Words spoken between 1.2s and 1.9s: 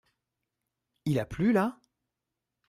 plu là?